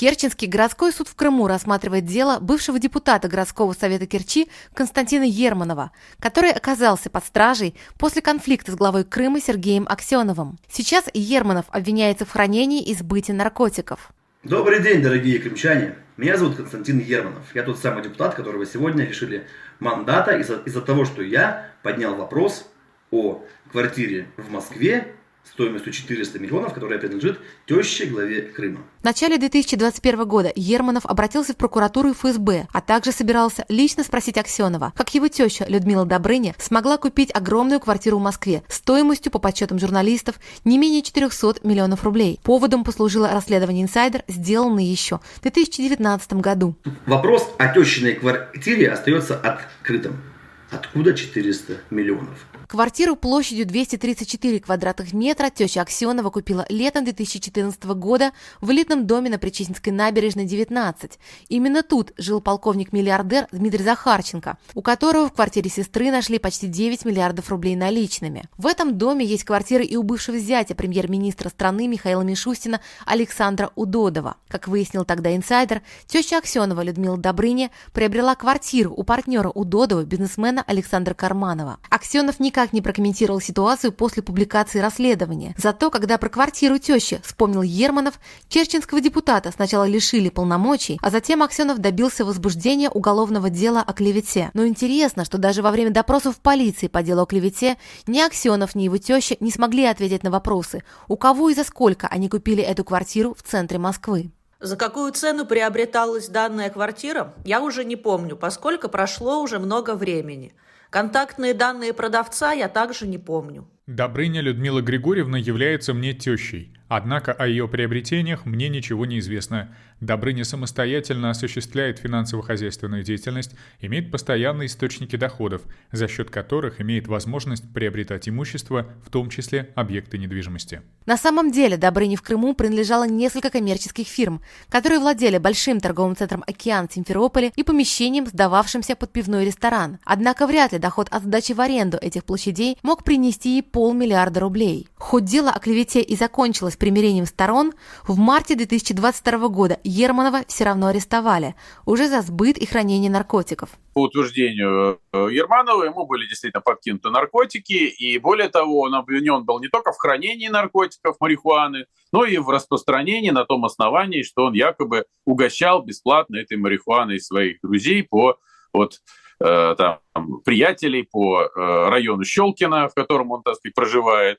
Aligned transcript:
Керченский 0.00 0.48
городской 0.48 0.94
суд 0.94 1.08
в 1.08 1.14
Крыму 1.14 1.46
рассматривает 1.46 2.06
дело 2.06 2.38
бывшего 2.40 2.78
депутата 2.78 3.28
городского 3.28 3.74
совета 3.74 4.06
Керчи 4.06 4.48
Константина 4.72 5.24
Ерманова, 5.24 5.90
который 6.18 6.52
оказался 6.52 7.10
под 7.10 7.22
стражей 7.22 7.74
после 7.98 8.22
конфликта 8.22 8.72
с 8.72 8.76
главой 8.76 9.04
Крыма 9.04 9.42
Сергеем 9.42 9.86
Аксеновым. 9.86 10.58
Сейчас 10.70 11.04
Ерманов 11.12 11.66
обвиняется 11.68 12.24
в 12.24 12.30
хранении 12.30 12.82
и 12.82 12.94
сбытии 12.94 13.32
наркотиков. 13.32 14.10
Добрый 14.42 14.82
день, 14.82 15.02
дорогие 15.02 15.38
крымчане. 15.38 15.96
Меня 16.16 16.38
зовут 16.38 16.56
Константин 16.56 16.98
Ерманов. 17.00 17.54
Я 17.54 17.62
тот 17.62 17.78
самый 17.78 18.02
депутат, 18.02 18.34
которого 18.34 18.64
сегодня 18.64 19.04
лишили 19.04 19.46
мандата 19.80 20.34
из-за 20.38 20.62
из 20.64 20.82
того, 20.82 21.04
что 21.04 21.20
я 21.20 21.66
поднял 21.82 22.14
вопрос 22.14 22.70
о 23.10 23.44
квартире 23.70 24.28
в 24.38 24.50
Москве 24.50 25.14
стоимостью 25.60 25.92
400 25.92 26.38
миллионов, 26.38 26.72
которая 26.72 26.98
принадлежит 26.98 27.38
теще 27.66 28.06
главе 28.06 28.42
Крыма. 28.42 28.80
В 29.00 29.04
начале 29.04 29.36
2021 29.36 30.24
года 30.26 30.52
Ерманов 30.54 31.04
обратился 31.04 31.52
в 31.52 31.56
прокуратуру 31.56 32.10
и 32.10 32.12
ФСБ, 32.14 32.66
а 32.72 32.80
также 32.80 33.12
собирался 33.12 33.66
лично 33.68 34.02
спросить 34.04 34.38
Аксенова, 34.38 34.92
как 34.96 35.14
его 35.14 35.28
теща 35.28 35.66
Людмила 35.68 36.06
Добрыня 36.06 36.54
смогла 36.58 36.96
купить 36.96 37.30
огромную 37.34 37.80
квартиру 37.80 38.18
в 38.18 38.22
Москве 38.22 38.62
стоимостью, 38.68 39.32
по 39.32 39.38
подсчетам 39.38 39.78
журналистов, 39.78 40.36
не 40.64 40.78
менее 40.78 41.02
400 41.02 41.60
миллионов 41.62 42.04
рублей. 42.04 42.40
Поводом 42.42 42.84
послужило 42.84 43.30
расследование 43.30 43.84
«Инсайдер», 43.84 44.22
сделанное 44.28 44.84
еще 44.84 45.20
в 45.36 45.42
2019 45.42 46.32
году. 46.34 46.74
Вопрос 47.06 47.48
о 47.58 47.68
тещиной 47.74 48.14
квартире 48.14 48.90
остается 48.90 49.36
открытым. 49.36 50.22
Откуда 50.70 51.12
400 51.14 51.78
миллионов? 51.90 52.38
Квартиру 52.70 53.16
площадью 53.16 53.66
234 53.66 54.60
квадратных 54.60 55.12
метра 55.12 55.50
теща 55.50 55.82
Аксенова 55.82 56.30
купила 56.30 56.64
летом 56.68 57.02
2014 57.02 57.82
года 57.96 58.30
в 58.60 58.70
элитном 58.70 59.08
доме 59.08 59.28
на 59.28 59.40
Причистинской 59.40 59.92
набережной 59.92 60.44
19. 60.44 61.18
Именно 61.48 61.82
тут 61.82 62.12
жил 62.16 62.40
полковник-миллиардер 62.40 63.48
Дмитрий 63.50 63.82
Захарченко, 63.82 64.56
у 64.74 64.82
которого 64.82 65.26
в 65.26 65.32
квартире 65.32 65.68
сестры 65.68 66.12
нашли 66.12 66.38
почти 66.38 66.68
9 66.68 67.04
миллиардов 67.04 67.50
рублей 67.50 67.74
наличными. 67.74 68.44
В 68.56 68.68
этом 68.68 68.96
доме 68.96 69.26
есть 69.26 69.42
квартиры 69.42 69.82
и 69.82 69.96
у 69.96 70.04
бывшего 70.04 70.38
зятя 70.38 70.76
премьер-министра 70.76 71.48
страны 71.48 71.88
Михаила 71.88 72.22
Мишустина 72.22 72.80
Александра 73.04 73.72
Удодова. 73.74 74.36
Как 74.46 74.68
выяснил 74.68 75.04
тогда 75.04 75.34
инсайдер, 75.34 75.82
теща 76.06 76.38
Аксенова 76.38 76.82
Людмила 76.82 77.16
Добрыня 77.16 77.72
приобрела 77.92 78.36
квартиру 78.36 78.94
у 78.96 79.02
партнера 79.02 79.48
Удодова, 79.48 80.04
бизнесмена 80.04 80.62
Александра 80.64 81.14
Карманова. 81.14 81.80
Аксенов 81.90 82.38
никак 82.38 82.59
никак 82.60 82.74
не 82.74 82.82
прокомментировал 82.82 83.40
ситуацию 83.40 83.90
после 83.90 84.22
публикации 84.22 84.80
расследования. 84.80 85.54
Зато, 85.56 85.90
когда 85.90 86.18
про 86.18 86.28
квартиру 86.28 86.78
тещи 86.78 87.20
вспомнил 87.24 87.62
Ерманов, 87.62 88.20
черченского 88.48 89.00
депутата 89.00 89.50
сначала 89.50 89.84
лишили 89.84 90.28
полномочий, 90.28 90.98
а 91.00 91.10
затем 91.10 91.42
Аксенов 91.42 91.78
добился 91.78 92.24
возбуждения 92.24 92.90
уголовного 92.90 93.48
дела 93.48 93.82
о 93.86 93.94
клевете. 93.94 94.50
Но 94.52 94.66
интересно, 94.66 95.24
что 95.24 95.38
даже 95.38 95.62
во 95.62 95.70
время 95.70 95.90
допросов 95.90 96.36
полиции 96.36 96.88
по 96.88 97.02
делу 97.02 97.22
о 97.22 97.26
клевете 97.26 97.78
ни 98.06 98.20
Аксенов, 98.20 98.74
ни 98.74 98.82
его 98.82 98.98
теща 98.98 99.36
не 99.40 99.50
смогли 99.50 99.86
ответить 99.86 100.22
на 100.22 100.30
вопросы, 100.30 100.82
у 101.08 101.16
кого 101.16 101.48
и 101.48 101.54
за 101.54 101.64
сколько 101.64 102.08
они 102.08 102.28
купили 102.28 102.62
эту 102.62 102.84
квартиру 102.84 103.34
в 103.34 103.42
центре 103.42 103.78
Москвы. 103.78 104.32
За 104.60 104.76
какую 104.76 105.12
цену 105.12 105.46
приобреталась 105.46 106.28
данная 106.28 106.68
квартира, 106.68 107.32
я 107.46 107.62
уже 107.62 107.86
не 107.86 107.96
помню, 107.96 108.36
поскольку 108.36 108.90
прошло 108.90 109.40
уже 109.40 109.58
много 109.58 109.94
времени. 109.94 110.52
Контактные 110.90 111.54
данные 111.54 111.92
продавца 111.94 112.52
я 112.52 112.68
также 112.68 113.06
не 113.06 113.16
помню. 113.18 113.70
Добрыня 113.86 114.40
Людмила 114.40 114.80
Григорьевна 114.80 115.38
является 115.38 115.94
мне 115.94 116.14
тещей. 116.14 116.76
Однако 116.90 117.32
о 117.32 117.46
ее 117.46 117.68
приобретениях 117.68 118.46
мне 118.46 118.68
ничего 118.68 119.06
не 119.06 119.20
известно. 119.20 119.72
Добрыня 120.00 120.44
самостоятельно 120.44 121.30
осуществляет 121.30 122.00
финансово-хозяйственную 122.00 123.04
деятельность, 123.04 123.54
имеет 123.80 124.10
постоянные 124.10 124.66
источники 124.66 125.14
доходов, 125.14 125.62
за 125.92 126.08
счет 126.08 126.30
которых 126.30 126.80
имеет 126.80 127.06
возможность 127.06 127.72
приобретать 127.72 128.28
имущество, 128.28 128.88
в 129.06 129.10
том 129.10 129.30
числе 129.30 129.68
объекты 129.76 130.18
недвижимости. 130.18 130.82
На 131.06 131.16
самом 131.16 131.52
деле 131.52 131.76
Добрыне 131.76 132.16
в 132.16 132.22
Крыму 132.22 132.54
принадлежало 132.54 133.06
несколько 133.06 133.50
коммерческих 133.50 134.08
фирм, 134.08 134.42
которые 134.68 134.98
владели 134.98 135.38
большим 135.38 135.78
торговым 135.78 136.16
центром 136.16 136.42
«Океан» 136.44 136.88
в 136.88 136.92
Симферополе 136.92 137.52
и 137.54 137.62
помещением, 137.62 138.26
сдававшимся 138.26 138.96
под 138.96 139.12
пивной 139.12 139.44
ресторан. 139.44 140.00
Однако 140.04 140.44
вряд 140.48 140.72
ли 140.72 140.80
доход 140.80 141.06
от 141.12 141.22
сдачи 141.22 141.52
в 141.52 141.60
аренду 141.60 141.98
этих 141.98 142.24
площадей 142.24 142.76
мог 142.82 143.04
принести 143.04 143.50
ей 143.50 143.62
полмиллиарда 143.62 144.40
рублей. 144.40 144.88
Хоть 145.00 145.24
дело 145.24 145.50
о 145.50 145.58
клевете 145.58 146.02
и 146.02 146.14
закончилось 146.14 146.76
примирением 146.76 147.24
сторон, 147.24 147.72
в 148.06 148.18
марте 148.18 148.54
2022 148.54 149.48
года 149.48 149.80
Ерманова 149.82 150.42
все 150.46 150.64
равно 150.64 150.88
арестовали, 150.88 151.54
уже 151.86 152.06
за 152.06 152.20
сбыт 152.20 152.58
и 152.58 152.66
хранение 152.66 153.10
наркотиков. 153.10 153.70
По 153.94 154.02
утверждению 154.02 155.00
э, 155.12 155.28
Ерманова, 155.32 155.84
ему 155.84 156.06
были 156.06 156.26
действительно 156.26 156.60
подкинуты 156.60 157.08
наркотики, 157.08 157.72
и 157.72 158.18
более 158.18 158.50
того, 158.50 158.80
он 158.80 158.94
обвинен 158.94 159.44
был 159.44 159.58
не 159.58 159.68
только 159.68 159.92
в 159.92 159.96
хранении 159.96 160.48
наркотиков, 160.48 161.16
марихуаны, 161.18 161.86
но 162.12 162.26
и 162.26 162.36
в 162.36 162.50
распространении 162.50 163.30
на 163.30 163.46
том 163.46 163.64
основании, 163.64 164.22
что 164.22 164.44
он 164.44 164.52
якобы 164.52 165.06
угощал 165.24 165.82
бесплатно 165.82 166.36
этой 166.36 166.58
марихуаной 166.58 167.20
своих 167.20 167.56
друзей 167.62 168.02
по 168.02 168.36
вот, 168.74 169.00
э, 169.42 169.74
там, 169.78 169.98
приятелей 170.44 171.08
по 171.10 171.44
э, 171.44 171.48
району 171.88 172.22
Щелкина, 172.22 172.88
в 172.88 172.94
котором 172.94 173.30
он, 173.30 173.42
так 173.42 173.54
сказать, 173.54 173.74
проживает. 173.74 174.38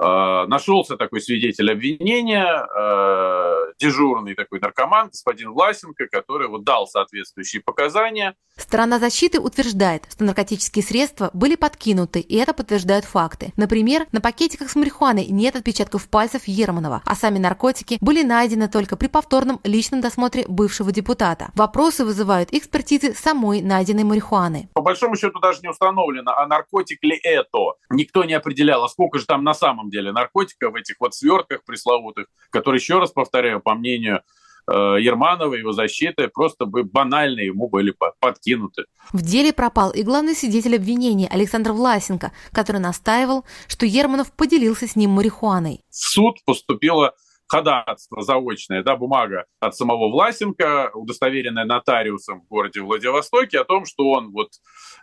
Э, 0.00 0.46
нашелся 0.46 0.96
такой 0.96 1.20
свидетель 1.20 1.70
обвинения, 1.70 2.46
э, 2.46 3.72
дежурный 3.78 4.34
такой 4.34 4.58
наркоман, 4.58 5.08
господин 5.08 5.52
Власенко, 5.52 6.06
который 6.10 6.48
вот 6.48 6.64
дал 6.64 6.86
соответствующие 6.86 7.60
показания. 7.62 8.34
Сторона 8.56 8.98
защиты 8.98 9.40
утверждает, 9.40 10.04
что 10.10 10.24
наркотические 10.24 10.82
средства 10.82 11.30
были 11.34 11.54
подкинуты, 11.54 12.20
и 12.20 12.36
это 12.36 12.54
подтверждают 12.54 13.04
факты. 13.04 13.52
Например, 13.56 14.06
на 14.12 14.22
пакетиках 14.22 14.70
с 14.70 14.76
марихуаной 14.76 15.26
нет 15.26 15.56
отпечатков 15.56 16.08
пальцев 16.08 16.44
Ерманова, 16.46 17.02
а 17.04 17.14
сами 17.14 17.38
наркотики 17.38 17.98
были 18.00 18.22
найдены 18.22 18.68
только 18.68 18.96
при 18.96 19.08
повторном 19.08 19.60
личном 19.64 20.00
досмотре 20.00 20.44
бывшего 20.48 20.92
депутата. 20.92 21.50
Вопросы 21.54 22.06
вызывают 22.06 22.52
экспертизы 22.52 23.12
самой 23.12 23.60
найденной 23.60 24.04
марихуаны. 24.04 24.70
По 24.72 24.80
большому 24.80 25.16
счету 25.16 25.40
даже 25.40 25.60
не 25.62 25.68
установлено, 25.68 26.32
а 26.32 26.46
наркотик 26.46 27.02
ли 27.02 27.18
это. 27.22 27.74
Никто 27.90 28.24
не 28.24 28.34
определял, 28.34 28.82
а 28.84 28.88
сколько 28.88 29.18
же 29.18 29.26
там 29.26 29.44
на 29.44 29.54
самом 29.54 29.89
деле 29.90 30.12
наркотиков 30.12 30.72
в 30.72 30.76
этих 30.76 30.96
вот 31.00 31.14
свертках 31.14 31.64
пресловутых, 31.64 32.26
которые, 32.50 32.80
еще 32.80 32.98
раз 32.98 33.10
повторяю, 33.10 33.60
по 33.60 33.74
мнению 33.74 34.22
э, 34.66 34.72
Ерманова, 34.72 35.54
его 35.54 35.72
защиты, 35.72 36.28
просто 36.28 36.66
бы 36.66 36.84
банально 36.84 37.40
ему 37.40 37.68
были 37.68 37.94
подкинуты. 38.20 38.84
В 39.12 39.22
деле 39.22 39.52
пропал 39.52 39.90
и 39.90 40.02
главный 40.02 40.34
свидетель 40.34 40.76
обвинения 40.76 41.28
Александр 41.28 41.72
Власенко, 41.72 42.32
который 42.52 42.80
настаивал, 42.80 43.44
что 43.68 43.86
Ерманов 43.86 44.32
поделился 44.32 44.86
с 44.86 44.96
ним 44.96 45.10
марихуаной. 45.10 45.80
В 45.90 45.96
суд 45.96 46.38
поступило 46.44 47.14
ходатайство 47.50 48.22
заочное, 48.22 48.82
да, 48.82 48.96
бумага 48.96 49.44
от 49.58 49.74
самого 49.74 50.08
Власенко, 50.08 50.92
удостоверенная 50.94 51.64
нотариусом 51.64 52.42
в 52.42 52.48
городе 52.48 52.80
Владивостоке, 52.80 53.58
о 53.58 53.64
том, 53.64 53.84
что 53.86 54.08
он 54.10 54.30
вот 54.30 54.50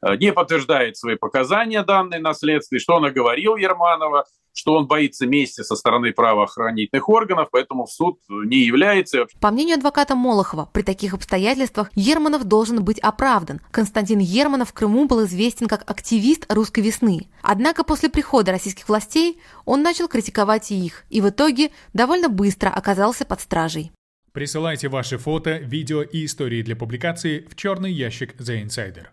э, 0.02 0.16
не 0.16 0.32
подтверждает 0.32 0.96
свои 0.96 1.16
показания 1.16 1.84
данные 1.84 2.22
на 2.22 2.34
следствии, 2.34 2.80
что 2.80 2.96
он 2.96 3.06
оговорил 3.06 3.58
Ерманова, 3.58 4.26
что 4.58 4.74
он 4.74 4.88
боится 4.88 5.28
мести 5.28 5.62
со 5.62 5.76
стороны 5.76 6.12
правоохранительных 6.12 7.08
органов, 7.10 7.50
поэтому 7.52 7.86
в 7.86 7.92
суд 7.92 8.20
не 8.28 8.58
является. 8.58 9.28
По 9.40 9.52
мнению 9.52 9.76
адвоката 9.76 10.16
Молохова, 10.16 10.68
при 10.74 10.82
таких 10.82 11.14
обстоятельствах 11.14 11.92
Ерманов 11.94 12.44
должен 12.46 12.84
быть 12.84 13.00
оправдан. 13.00 13.62
Константин 13.72 14.20
Ерманов 14.20 14.70
в 14.70 14.74
Крыму 14.74 15.06
был 15.06 15.26
известен 15.26 15.68
как 15.68 15.90
активист 15.90 16.52
русской 16.52 16.80
весны. 16.80 17.28
Однако 17.44 17.84
после 17.84 18.10
прихода 18.10 18.52
российских 18.52 18.90
властей 18.90 19.40
он 19.66 19.84
начал 19.84 20.08
критиковать 20.08 20.72
и 20.72 20.86
их, 20.86 21.06
и 21.10 21.22
в 21.22 21.30
итоге 21.30 21.70
довольно 21.94 22.30
быстро 22.38 22.70
оказался 22.70 23.26
под 23.26 23.42
стражей. 23.42 23.92
Присылайте 24.32 24.88
ваши 24.88 25.18
фото, 25.18 25.58
видео 25.58 26.04
и 26.04 26.24
истории 26.24 26.62
для 26.62 26.76
публикации 26.76 27.46
в 27.50 27.56
черный 27.56 27.92
ящик 27.92 28.36
The 28.40 28.64
Insider. 28.64 29.08